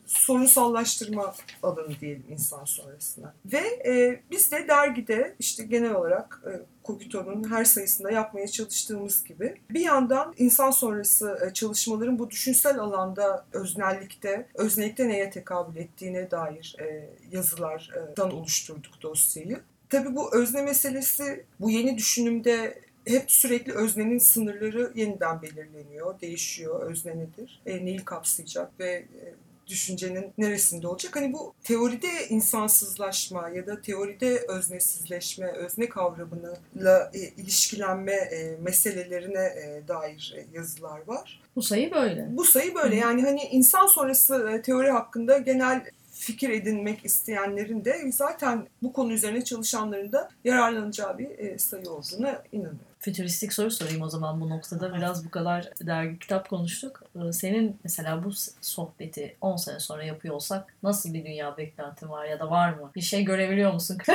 [0.07, 3.33] sorunsallaştırma alanı diyelim insan sonrasına.
[3.45, 6.51] Ve e, biz de dergide işte genel olarak e,
[6.83, 13.45] Kogito'nun her sayısında yapmaya çalıştığımız gibi bir yandan insan sonrası e, çalışmaların bu düşünsel alanda
[13.53, 19.59] öznellikte, öznelikte neye tekabül ettiğine dair e, yazılardan oluşturduk dosyayı.
[19.89, 26.91] Tabii bu özne meselesi bu yeni düşünümde hep sürekli öznenin sınırları yeniden belirleniyor, değişiyor.
[26.91, 27.61] Özne nedir?
[27.65, 29.33] E, neyi kapsayacak ve e,
[29.67, 31.15] düşüncenin neresinde olacak?
[31.15, 39.87] Hani bu teoride insansızlaşma ya da teoride öznesizleşme, özne kavramıyla e, ilişkilenme e, meselelerine e,
[39.87, 41.41] dair e, yazılar var.
[41.55, 42.27] Bu sayı böyle.
[42.29, 42.95] Bu sayı böyle.
[42.95, 42.99] Hı.
[42.99, 49.13] Yani hani insan sonrası e, teori hakkında genel fikir edinmek isteyenlerin de zaten bu konu
[49.13, 52.79] üzerine çalışanların da yararlanacağı bir e, sayı olduğuna inanıyorum.
[53.07, 54.95] Fütüristik soru sorayım o zaman bu noktada.
[54.95, 57.03] Biraz bu kadar dergi kitap konuştuk.
[57.15, 58.29] Ee, Senin mesela bu
[58.61, 62.91] sohbeti 10 sene sonra yapıyor olsak nasıl bir dünya beklentin var ya da var mı?
[62.95, 63.97] Bir şey görebiliyor musun?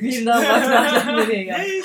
[0.00, 1.82] Birden bak nereden nereye geldi.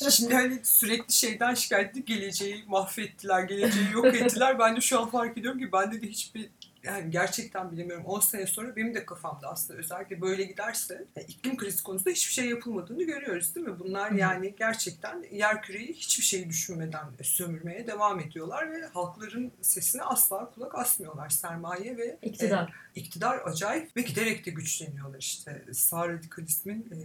[0.10, 4.58] Şimdi hani sürekli şeyden şikayetli geleceği mahvettiler, geleceği yok ettiler.
[4.58, 6.48] Ben de şu an fark ediyorum ki bende de hiçbir
[6.88, 11.56] yani gerçekten bilemiyorum 10 sene sonra benim de kafamda aslında özellikle böyle giderse yani iklim
[11.56, 13.78] krizi konusunda hiçbir şey yapılmadığını görüyoruz değil mi?
[13.78, 20.50] Bunlar yani gerçekten yer küreyi hiçbir şey düşünmeden sömürmeye devam ediyorlar ve halkların sesine asla
[20.50, 21.28] kulak asmıyorlar.
[21.28, 22.68] Sermaye ve İktidar.
[22.96, 25.64] e, iktidar acayip ve giderek de güçleniyorlar işte.
[25.72, 26.98] Sağ radikalizmin e,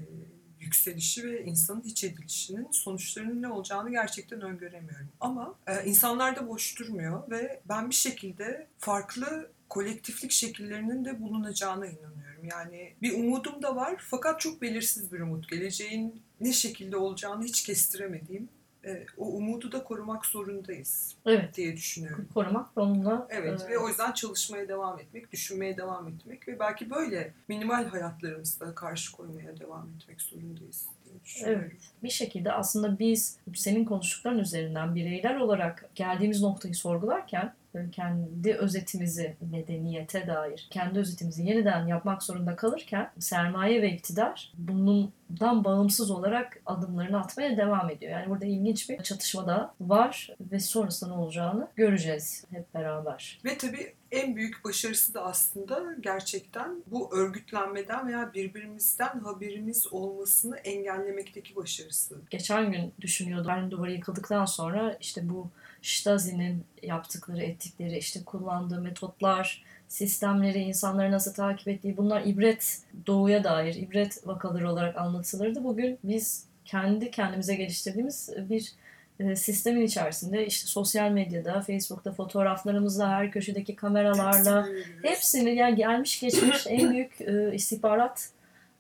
[0.63, 5.09] yükselişi ve insanın hiç edilişinin sonuçlarının ne olacağını gerçekten öngöremiyorum.
[5.19, 11.85] Ama e, insanlar da boş durmuyor ve ben bir şekilde farklı kolektiflik şekillerinin de bulunacağına
[11.85, 12.45] inanıyorum.
[12.51, 15.49] Yani bir umudum da var fakat çok belirsiz bir umut.
[15.49, 18.49] Geleceğin ne şekilde olacağını hiç kestiremediğim
[18.85, 21.57] e, o umudu da korumak zorundayız Evet.
[21.57, 22.27] diye düşünüyorum.
[22.33, 26.89] Korumak onunla Evet e, ve o yüzden çalışmaya devam etmek, düşünmeye devam etmek ve belki
[26.89, 31.61] böyle minimal hayatlarımızda karşı koymaya devam etmek zorundayız diye düşünüyorum.
[31.69, 31.81] Evet.
[32.03, 37.53] bir şekilde aslında biz senin konuştukların üzerinden bireyler olarak geldiğimiz noktayı sorgularken
[37.91, 46.11] kendi özetimizi medeniyete dair kendi özetimizi yeniden yapmak zorunda kalırken sermaye ve iktidar bundan bağımsız
[46.11, 48.11] olarak adımlarını atmaya devam ediyor.
[48.11, 53.39] Yani burada ilginç bir çatışma da var ve sonrasında ne olacağını göreceğiz hep beraber.
[53.45, 61.55] Ve tabii en büyük başarısı da aslında gerçekten bu örgütlenmeden veya birbirimizden haberimiz olmasını engellemekteki
[61.55, 62.15] başarısı.
[62.29, 63.47] Geçen gün düşünüyordum.
[63.47, 65.49] Berlin Duvarı yıkıldıktan sonra işte bu
[65.83, 73.75] Stasi'nin yaptıkları, ettikleri, işte kullandığı metotlar, sistemleri, insanları nasıl takip ettiği bunlar ibret doğuya dair,
[73.75, 75.63] ibret vakaları olarak anlatılırdı.
[75.63, 78.73] Bugün biz kendi kendimize geliştirdiğimiz bir
[79.19, 84.67] e, sistemin içerisinde işte sosyal medyada, Facebook'ta fotoğraflarımızla, her köşedeki kameralarla
[85.01, 88.29] hepsini yani gelmiş geçmiş en büyük e, istihbarat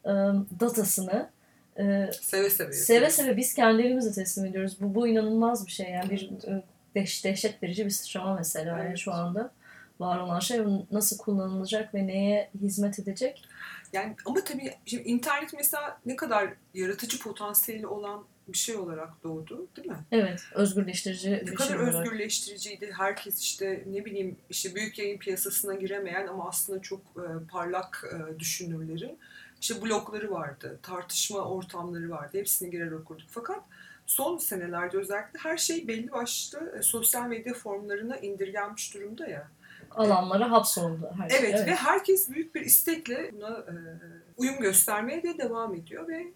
[0.05, 0.11] e,
[0.59, 1.29] datasını
[2.21, 2.73] Seve seve.
[2.73, 4.77] Seve seve biz kendi elimizle teslim ediyoruz.
[4.81, 6.29] Bu, bu inanılmaz bir şey yani bir
[6.95, 8.97] deş, dehşet verici bir sıçrama mesela yani Evet.
[8.97, 9.51] şu anda
[9.99, 10.59] var olan şey
[10.91, 13.45] nasıl kullanılacak ve neye hizmet edecek?
[13.93, 19.67] Yani ama tabii şimdi internet mesela ne kadar yaratıcı potansiyeli olan bir şey olarak doğdu
[19.77, 19.97] değil mi?
[20.11, 21.95] Evet, özgürleştirici Ne bir kadar şey olarak.
[21.95, 22.91] özgürleştiriciydi.
[22.97, 28.39] Herkes işte ne bileyim işte büyük yayın piyasasına giremeyen ama aslında çok e, parlak e,
[28.39, 29.19] düşünürlerin
[29.61, 32.37] işte blogları vardı, tartışma ortamları vardı.
[32.37, 33.27] Hepsine girer okurduk.
[33.29, 33.63] Fakat
[34.05, 39.47] son senelerde özellikle her şey belli başlı e, sosyal medya formlarına indirgenmiş durumda ya.
[39.91, 41.39] Alanlara hapsoldu her şey.
[41.39, 43.73] Evet, ve herkes büyük bir istekle buna e,
[44.37, 46.27] uyum göstermeye de devam ediyor ve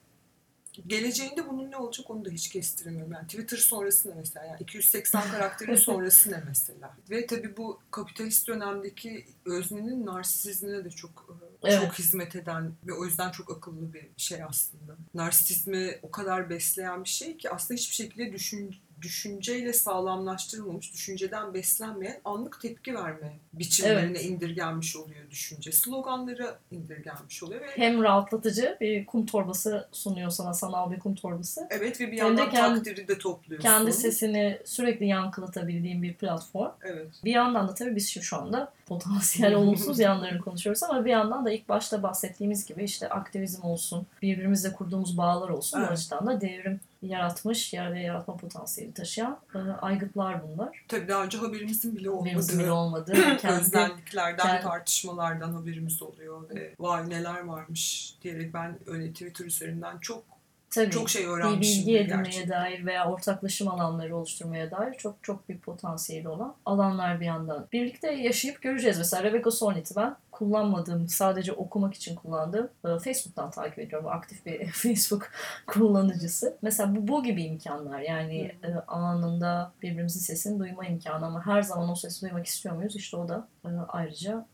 [0.87, 3.13] geleceğinde bunun ne olacak onu da hiç kestiremiyorum.
[3.13, 4.45] Yani Twitter sonrası ne mesela?
[4.45, 6.97] Yani 280 karakterin sonrası ne mesela?
[7.09, 11.81] Ve tabii bu kapitalist dönemdeki öznenin narsizmine de çok e, Evet.
[11.81, 14.95] çok hizmet eden ve o yüzden çok akıllı bir şey aslında.
[15.13, 22.17] Narsizmi o kadar besleyen bir şey ki aslında hiçbir şekilde düşün, düşünceyle sağlamlaştırılmamış, düşünceden beslenmeyen
[22.25, 24.25] anlık tepki verme biçimlerine Evet.
[24.25, 25.71] indirgenmiş oluyor düşünce.
[25.71, 31.67] Sloganlara indirgenmiş oluyor ve Hem rahatlatıcı bir kum torbası sunuyor sana, sanal bir kum torbası.
[31.69, 33.69] evet ve bir Hem yandan kendi- takdiri de topluyorsun.
[33.69, 36.71] Kendi sesini sürekli yankılatabildiğin bir platform.
[36.83, 37.07] Evet.
[37.23, 41.45] Bir yandan da tabii biz şu- şu anda potansiyel olumsuz yanlarını konuşuyoruz ama bir yandan
[41.45, 45.79] da ilk başta bahsettiğimiz gibi işte aktivizm olsun, birbirimizle kurduğumuz bağlar olsun.
[45.79, 45.91] Evet.
[45.91, 50.85] açıdan da devrim yaratmış ya ve yaratma potansiyeli taşıyan e, aygıtlar bunlar.
[50.87, 56.73] Tabii daha önce haberimizin bile Haberimizin bile olmadığı olmadığı, kendi kendi- tartışmalardan haberimiz oluyor ve
[56.79, 60.23] vay neler varmış diyerek ben öyle Twitter üzerinden çok
[60.69, 61.61] tabii çok şey bir öğrenmişim.
[61.61, 62.49] bilgi edinmeye gerçekten.
[62.49, 67.67] dair veya ortaklaşım alanları oluşturmaya dair çok çok bir potansiyeli olan alanlar bir yandan.
[67.73, 68.97] Birlikte yaşayıp göreceğiz.
[68.97, 74.07] Mesela Rebecca Solnit'i ben kullanmadığım, sadece okumak için kullandığım e, Facebook'tan takip ediyorum.
[74.07, 75.31] Aktif bir Facebook
[75.67, 76.57] kullanıcısı.
[76.61, 81.89] Mesela bu, bu gibi imkanlar yani e, anında birbirimizin sesini duyma imkanı ama her zaman
[81.89, 82.95] o sesi duymak istiyor muyuz?
[82.95, 84.45] İşte o da e, ayrıca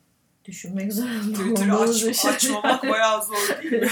[0.45, 2.31] düşünmek zorunda Twitter'ı aç, şey.
[2.31, 3.87] açmamak bayağı zor değil mi?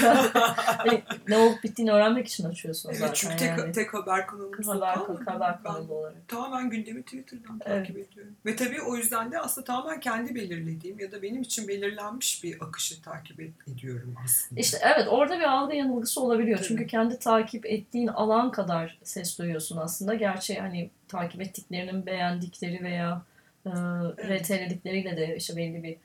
[0.56, 3.14] Hani ne olup bittiğini öğrenmek için açıyorsun evet, zaten.
[3.14, 3.72] çünkü tek, yani.
[3.72, 6.28] tek haber kanalımız haber, ama haber kanalı olarak.
[6.28, 7.86] tamamen gündemi Twitter'dan Evet.
[7.86, 8.32] takip ediyorum.
[8.46, 12.56] Ve tabii o yüzden de aslında tamamen kendi belirlediğim ya da benim için belirlenmiş bir
[12.60, 14.60] akışı takip ed- ediyorum aslında.
[14.60, 16.58] İşte evet orada bir algı yanılgısı olabiliyor.
[16.58, 16.68] Tabii.
[16.68, 20.14] Çünkü kendi takip ettiğin alan kadar ses duyuyorsun aslında.
[20.14, 23.22] Gerçi hani takip ettiklerinin beğendikleri veya
[23.66, 23.70] e,
[24.18, 24.44] Evet.
[24.44, 25.96] RT'ledikleriyle de işte belli bir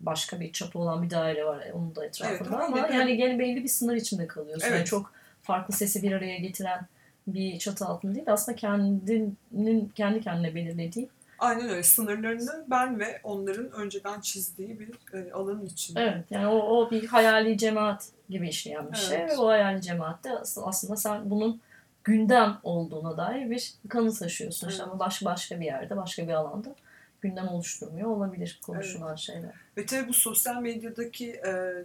[0.00, 3.62] başka bir çapı olan bir daire var onun da etrafında Evet, ama yani gene belli
[3.62, 4.66] bir sınır içinde kalıyorsun.
[4.66, 4.86] Yani Evet.
[4.86, 6.86] çok farklı sesi bir araya getiren
[7.26, 11.08] bir çatı altında değil aslında kendinin kendi kendine belirlediği.
[11.38, 11.82] Aynen öyle.
[11.82, 16.00] Sınırlarını ben ve onların önceden çizdiği bir e, alanın içinde.
[16.00, 19.30] Evet yani o, o bir hayali cemaat gibi işleyen bir şey Evet.
[19.30, 21.60] ve o hayali cemaatte as- aslında sen bunun
[22.04, 24.68] gündem olduğuna dair bir kanı taşıyorsun.
[24.68, 24.90] İşte Evet.
[24.92, 26.74] ama başka başka bir yerde, başka bir alanda
[27.26, 29.52] gündem oluşturmuyor olabilir konuşulan şeyler.
[29.76, 31.84] Ve tabii bu sosyal medyadaki e,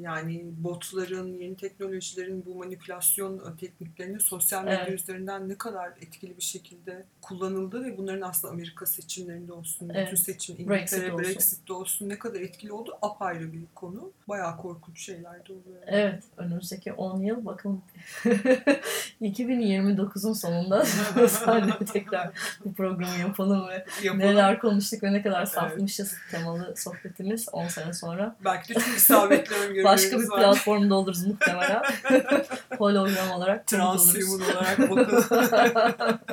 [0.00, 5.00] yani botların, yeni teknolojilerin bu manipülasyon e, tekniklerinin sosyal medya Evet.
[5.00, 10.06] üzerinden ne kadar etkili bir şekilde kullanıldığı ve bunların aslında Amerika seçimlerinde olsun, Evet.
[10.06, 11.24] bütün seçim, İngiltere, olsun.
[11.24, 14.10] Brexit'te olsun ne kadar etkili olduğu apayrı bir konu.
[14.28, 15.82] Bayağı korkunç şeyler de oluyor.
[15.86, 17.82] Evet, önümüzdeki 10 yıl bakın
[19.22, 20.84] 2029'un sonunda
[21.28, 22.30] sadece tekrar
[22.64, 24.18] bu programı yapalım ve Yapalım.
[24.26, 25.48] neler konuştuk ve ne kadar Evet.
[25.48, 28.36] safmışız temalı sohbetimiz 10 sene sonra.
[28.44, 30.38] Belki de çok isabetli öngörülerimiz Başka bir var.
[30.40, 31.82] platformda oluruz muhtemelen.
[32.78, 33.66] Hologram olarak.
[33.66, 34.78] Transhuman olarak.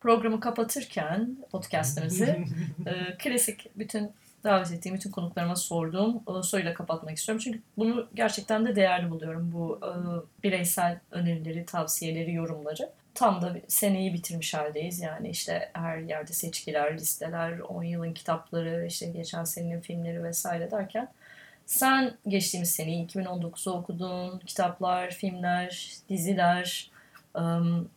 [0.00, 2.44] Programı kapatırken podcastimizi
[2.86, 4.12] e, klasik bütün
[4.44, 7.42] davet ettiğim bütün konuklarıma sorduğum e, soruyla kapatmak istiyorum.
[7.44, 9.52] Çünkü bunu gerçekten de değerli buluyorum.
[9.52, 9.90] Bu e,
[10.42, 12.90] bireysel önerileri, tavsiyeleri, yorumları.
[13.14, 15.00] Tam da seneyi bitirmiş haldeyiz.
[15.00, 21.08] Yani işte her yerde seçkiler, listeler, 10 yılın kitapları, işte geçen senenin filmleri vesaire derken
[21.66, 24.38] sen geçtiğimiz seneyi 2019'u okudun.
[24.38, 26.90] Kitaplar, filmler, diziler,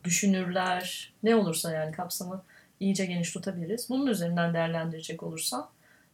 [0.04, 2.44] düşünürler, ne olursa yani kapsamı
[2.80, 3.90] iyice geniş tutabiliriz.
[3.90, 5.70] Bunun üzerinden değerlendirecek olursan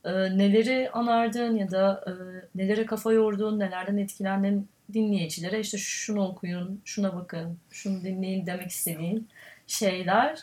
[0.06, 2.06] neleri anardın ya da
[2.56, 9.30] nelere kafa yordun, nelerden etkilendin dinleyicilere işte şunu okuyun, şuna bakın, şunu dinleyin demek istediğin
[9.68, 10.40] şeyler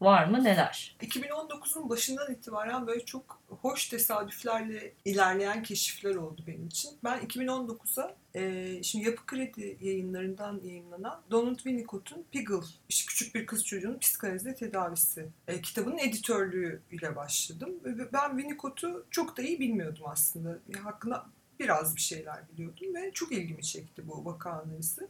[0.00, 0.96] var mı neler?
[1.00, 6.90] 2019'un başından itibaren böyle çok hoş tesadüflerle ilerleyen keşifler oldu benim için.
[7.04, 13.64] Ben 2019'a e, şimdi Yapı Kredi yayınlarından yayınlanan Donald Winnicott'un Piggle, işte küçük bir kız
[13.64, 17.70] çocuğunun psikanalizde tedavisi e, kitabının editörlüğüyle başladım.
[18.12, 20.58] Ben Winnicott'u çok da iyi bilmiyordum aslında.
[20.68, 21.26] Ya, hakkında
[21.60, 25.08] biraz bir şeyler biliyordum ve çok ilgimi çekti bu vaka analizi.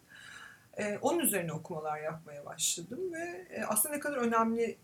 [0.80, 4.78] E, onun üzerine okumalar yapmaya başladım ve e, aslında ne kadar önemli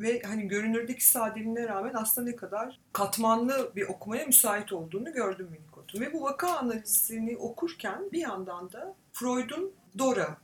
[0.00, 6.00] ve hani görünürdeki sadeliğine rağmen aslında ne kadar katmanlı bir okumaya müsait olduğunu gördüm Winnicott'un.
[6.00, 10.36] Ve bu vaka analizini okurken bir yandan da Freud'un Dora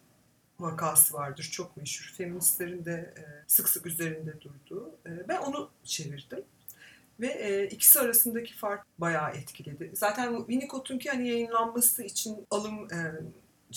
[0.61, 2.15] vakası vardır çok meşhur.
[2.17, 4.91] Feministlerin de e, sık sık üzerinde durduğu.
[5.07, 6.45] E, ben onu çevirdim.
[7.21, 9.91] Ve e, ikisi arasındaki fark bayağı etkiledi.
[9.95, 12.89] Zaten Winnicott'unki hani yayınlanması için alım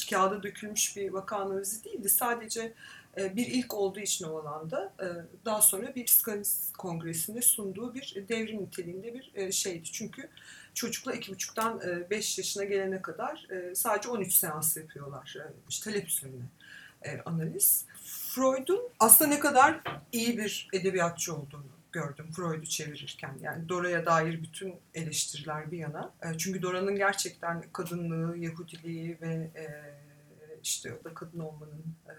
[0.10, 2.10] kağıda dökülmüş bir vaka analizi değildi.
[2.10, 2.73] Sadece
[3.17, 5.08] e, bir ilk olduğu için o alanda e,
[5.45, 9.84] daha sonra bir psikanaliz kongresinde sunduğu bir devrim niteliğinde bir e, şeydi.
[9.91, 10.30] Çünkü
[10.73, 15.38] çocukla iki buçuktan e, beş yaşına gelene kadar sadece 13 seans yapıyorlar.
[15.69, 16.43] İşte talep üzerine
[17.25, 17.86] analiz.
[18.04, 23.38] Freud'un aslında ne kadar iyi bir edebiyatçı olduğunu gördüm Freud'u çevirirken.
[23.41, 26.13] Yani Dora'ya dair bütün eleştiriler bir yana.
[26.23, 29.65] E, çünkü Dora'nın gerçekten kadınlığı, Yahudiliği ve e,
[30.63, 32.13] işte o da kadın olmanın e,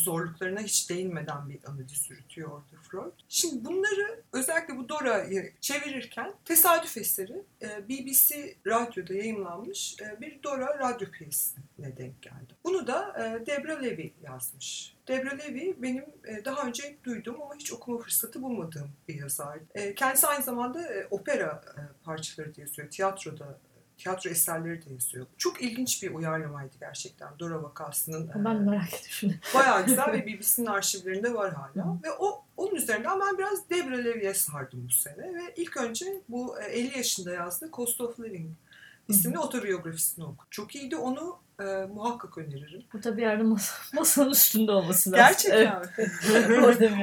[0.00, 3.12] zorluklarına hiç değinmeden bir analiz yürütüyor orada Freud.
[3.28, 10.78] Şimdi bunları özellikle bu Dora'yı çevirirken tesadüf eseri e, BBC radyoda yayınlanmış e, bir Dora
[10.78, 12.54] radyo piyesine denk geldi.
[12.64, 14.96] Bunu da e, Debra Levy yazmış.
[15.08, 16.04] Debra Levy benim
[16.44, 19.58] daha önce duyduğum ama hiç okuma fırsatı bulmadığım bir yazar.
[19.96, 21.64] Kendisi aynı zamanda opera
[22.04, 22.90] parçaları da yazıyor.
[22.90, 23.58] Tiyatroda
[24.00, 25.26] tiyatro eserleri de yazıyor.
[25.38, 28.28] Çok ilginç bir uyarlamaydı gerçekten Dora vakasının.
[28.28, 29.40] e, Ben merak ediyorum şimdi.
[29.54, 31.86] Bayağı güzel ve BBC'nin arşivlerinde var hala.
[31.86, 32.02] Hı.
[32.04, 35.34] Ve o onun üzerinden ben biraz Debra Levy'e sardım bu sene.
[35.34, 38.50] Ve ilk önce bu e, 50 yaşında yazdığı Cost of Living
[39.08, 40.46] isimli otobiyografisini okudum.
[40.50, 40.96] Çok iyiydi.
[40.96, 42.82] Onu e, muhakkak öneririm.
[42.92, 45.26] Burada bir yerde masa, masanın üstünde olması lazım.
[45.26, 45.84] Gerçekten?
[45.98, 46.10] Evet.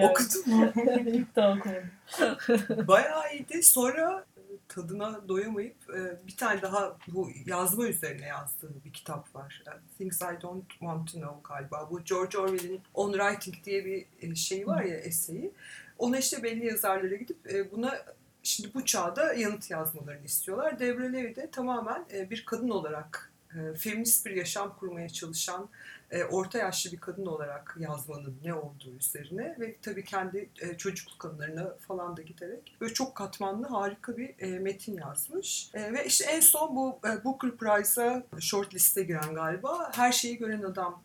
[0.10, 0.74] Okudun mu?
[1.06, 2.88] İlk daha okumadım.
[2.88, 3.64] Bayağı iyiydi.
[3.64, 4.27] Sonra e,
[4.70, 9.64] tadına doyamayıp e, bir tane daha bu yazma üzerine yazdığı bir kitap var.
[9.68, 11.88] E, Things I Don't Want to Know galiba.
[11.92, 15.52] Bu George Orwell'in On Writing diye bir e, şeyi var ya eseyi.
[15.98, 18.06] Ona işte belli yazarlara gidip buna
[18.44, 20.80] şimdi bu çağda yanıt yazmalarını istiyorlar.
[20.80, 23.34] Debra Levy de tamamen bir kadın olarak
[23.78, 25.70] feminist bir yaşam kurmaya çalışan
[26.12, 31.26] e, orta yaşlı bir kadın olarak yazmanın ne olduğu üzerine ve tabii kendi e, çocukluk
[31.26, 35.72] anılarına falan da giderek böyle çok katmanlı harika bir e, metin yazmış.
[35.74, 41.04] Ve işte en son bu Booker Prize'a short liste giren galiba Her Şeyi Gören Adam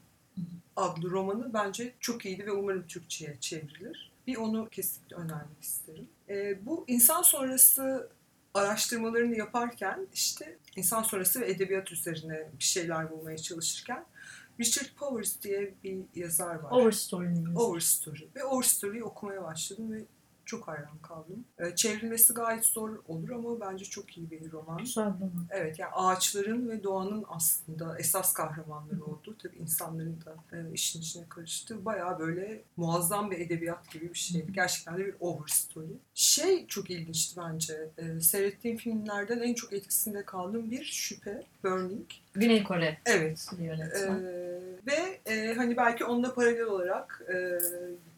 [0.77, 4.13] adlı romanı bence çok iyiydi ve umarım Türkçe'ye çevrilir.
[4.27, 6.09] Bir onu kesinlikle önermek isterim.
[6.67, 8.09] Bu insan sonrası
[8.55, 14.05] araştırmalarını yaparken işte insan sonrası ve edebiyat üzerine bir şeyler bulmaya çalışırken
[14.61, 16.71] Richard Powers diye bir yazar var.
[16.71, 17.55] Overstory'nin.
[17.55, 18.29] Overstory.
[18.37, 20.05] Ve Overstory'yi okumaya başladım ve
[20.45, 21.45] çok hayran kaldım.
[21.59, 24.79] Ee, çevrilmesi gayet zor olur ama bence çok iyi bir roman.
[24.79, 25.47] Güzel bir roman.
[25.51, 31.29] Evet yani ağaçların ve doğanın aslında esas kahramanları olduğu tabii insanların da e, işin içine
[31.29, 34.53] karıştığı bayağı böyle muazzam bir edebiyat gibi bir şeydi.
[34.53, 35.93] Gerçekten de bir overstory.
[36.15, 37.91] Şey çok ilginçti bence.
[37.99, 41.43] E, seyrettiğim filmlerden en çok etkisinde kaldığım bir şüphe.
[41.65, 42.11] Burning.
[42.35, 43.47] Güney Kore Evet.
[43.59, 44.23] bir Ee, yönetmen.
[44.87, 47.35] ve e, hani belki onunla paralel olarak e,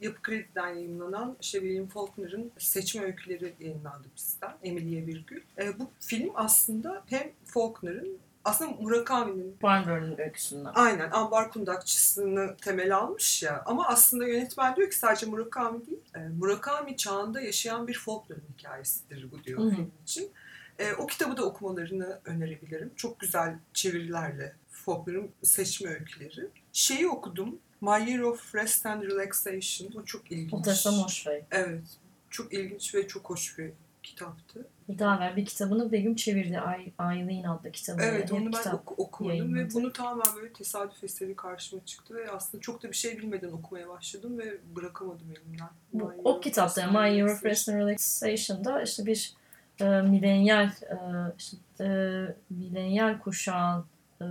[0.01, 4.53] Yapı Kredi'den yayınlanan işte William Faulkner'ın Seçme Öyküleri yayınlandı bizden.
[4.63, 5.43] Emily'e Virgül.
[5.59, 10.71] E, bu film aslında hem Faulkner'ın aslında Murakami'nin Barnburner'ın öyküsünden.
[10.75, 16.19] aynen Ambar Kundakçısını temel almış ya ama aslında yönetmen diyor ki sadece Murakami değil e,
[16.39, 19.71] Murakami çağında yaşayan bir Faulkner'ın hikayesidir bu diyor Hı hı.
[19.71, 20.31] film için.
[20.79, 22.91] E, o kitabı da okumalarını önerebilirim.
[22.97, 26.49] Çok güzel çevirilerle Faulkner'ın seçme öyküleri.
[26.73, 27.59] Şeyi okudum.
[27.81, 30.03] My Year of Rest and Relaxation.
[30.03, 30.53] O çok ilginç.
[30.55, 31.43] O Tessa Moshfegh.
[31.51, 31.83] Evet.
[32.31, 33.71] Çok ilginç ve çok hoş bir
[34.03, 34.67] kitaptı.
[34.99, 36.59] Daha evvel bir kitabını Begüm çevirdi.
[36.61, 38.05] Ay, Aileen adlı kitabını.
[38.05, 39.75] Evet onu ben oku- okumadım ve yayınladı.
[39.75, 43.89] bunu tamamen böyle tesadüf eseri karşıma çıktı ve aslında çok da bir şey bilmeden okumaya
[43.89, 45.69] başladım ve bırakamadım elimden.
[45.93, 47.45] Bu, My o kitapta My Year of.
[47.45, 49.35] Rest and Relaxation'da işte bir
[49.81, 50.97] e, milenyal e,
[51.39, 51.87] işte, e,
[52.51, 53.85] milenyal kuşağın
[54.21, 54.25] e,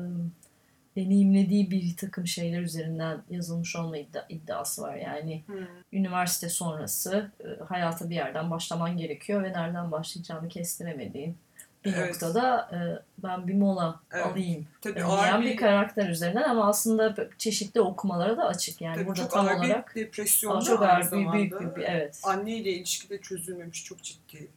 [0.95, 4.95] deneyimlediği bir takım şeyler üzerinden yazılmış olma iddia- iddiası var.
[4.95, 5.55] Yani Hmm.
[5.93, 11.37] üniversite sonrası e, hayata bir yerden başlaman gerekiyor ve nereden başlayacağını kestiremediğin
[11.85, 12.09] bir Evet.
[12.09, 12.77] noktada e,
[13.23, 14.25] ben bir mola Evet.
[14.25, 18.81] alayım Tabii diyen bir karakter üzerinden ama aslında çeşitli okumalara da açık.
[18.81, 22.21] Yani tabii burada çok tam ağır olarak bir depresyon çok ağır bir büyük bir, evet.
[22.23, 24.47] Anneyle ilişkide çözülmemiş çok ciddi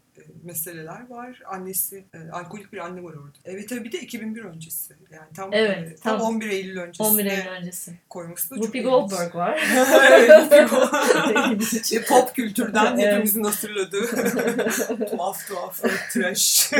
[0.42, 1.42] meseleler var.
[1.46, 3.38] Annesi, e, alkolik bir anne var orada.
[3.44, 4.94] Evet tabii bir de 2001 öncesi.
[5.10, 7.92] Yani tam, Evet, e, tam tam 11 Eylül öncesine 11 Eylül öncesi.
[8.08, 8.90] koyması da çok Whoopi ilginç.
[8.92, 9.60] Goldberg var.
[10.10, 11.62] evet, Goldberg.
[11.72, 13.12] İşte pop kültürden Evet.
[13.12, 14.06] hepimizin hatırladığı
[15.10, 16.70] tuhaf tuhaf trash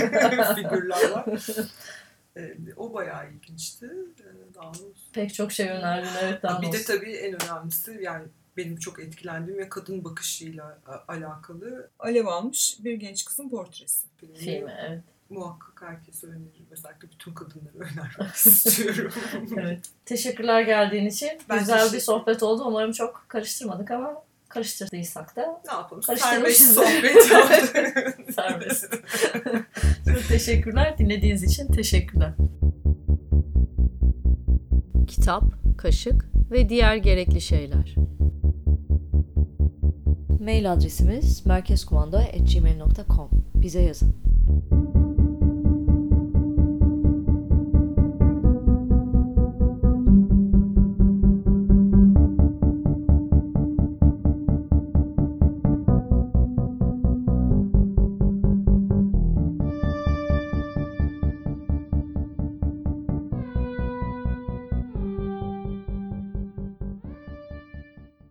[0.54, 1.26] figürler var.
[2.36, 3.86] E, o bayağı ilginçti.
[4.20, 4.72] E, daha.
[5.12, 8.24] Pek çok şey önerdin evet daha bir de tabii en önemlisi yani
[8.56, 10.78] benim çok etkilendiğim ve kadın bakışıyla
[11.08, 14.06] alakalı Alev almış bir genç kızın portresi.
[14.16, 14.36] Filmi.
[14.36, 15.02] filmi evet.
[15.30, 16.66] Muhakkak herkese öneririm.
[16.70, 19.12] Özellikle bütün kadınları önermek istiyorum.
[19.56, 19.80] evet.
[20.04, 21.30] Teşekkürler geldiğin için.
[21.48, 22.64] Ben Güzel bir sohbet oldu.
[22.66, 26.02] Umarım çok karıştırmadık ama karıştırdıysak da ne yapalım?
[26.02, 27.22] Serbest sohbet
[28.34, 28.92] serbest.
[30.14, 30.98] Çok teşekkürler.
[30.98, 32.32] Dinlediğiniz için teşekkürler.
[35.08, 35.44] Kitap,
[35.78, 37.94] kaşık ve diğer gerekli şeyler.
[40.46, 44.14] Mail adresimiz merkezkumanda.gmail.com Bize yazın.